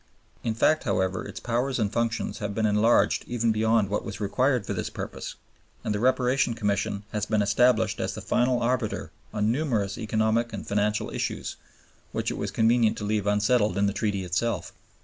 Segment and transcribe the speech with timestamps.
[0.43, 4.65] In fact, however, its powers and functions have been enlarged even beyond what was required
[4.65, 5.35] for this purpose,
[5.83, 10.67] and the Reparation Commission has been established as the final arbiter on numerous economic and
[10.67, 11.55] financial issues
[12.13, 14.73] which it was convenient to leave unsettled in the Treaty itself.